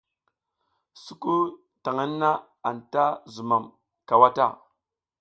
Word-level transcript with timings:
Sukuy 1.03 1.41
taƞʼha 1.83 2.31
anta 2.69 3.03
zumam 3.33 3.65
cawa 4.07 4.27
ta. 4.37 4.45